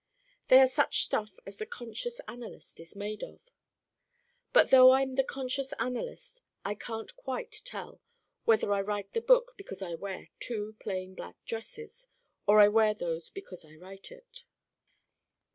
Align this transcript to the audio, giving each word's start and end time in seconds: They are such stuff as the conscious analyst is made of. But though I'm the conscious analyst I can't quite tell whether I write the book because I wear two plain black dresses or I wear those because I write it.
They 0.47 0.59
are 0.59 0.65
such 0.65 1.03
stuff 1.03 1.37
as 1.45 1.59
the 1.59 1.67
conscious 1.67 2.19
analyst 2.27 2.79
is 2.79 2.95
made 2.95 3.21
of. 3.21 3.39
But 4.51 4.71
though 4.71 4.93
I'm 4.93 5.13
the 5.13 5.23
conscious 5.23 5.73
analyst 5.77 6.41
I 6.65 6.73
can't 6.73 7.15
quite 7.15 7.61
tell 7.65 8.01
whether 8.43 8.73
I 8.73 8.81
write 8.81 9.13
the 9.13 9.21
book 9.21 9.53
because 9.57 9.83
I 9.83 9.93
wear 9.93 10.29
two 10.39 10.75
plain 10.79 11.13
black 11.13 11.35
dresses 11.45 12.07
or 12.47 12.59
I 12.59 12.67
wear 12.67 12.95
those 12.95 13.29
because 13.29 13.63
I 13.63 13.75
write 13.75 14.11
it. 14.11 14.45